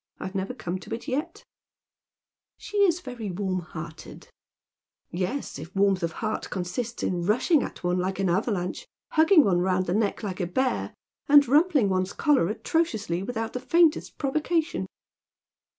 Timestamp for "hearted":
3.59-4.29